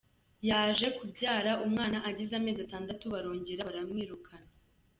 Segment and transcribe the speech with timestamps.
[0.49, 4.49] Yaje kubyara, umwana agize amezi atandatu barongera baramwirukana.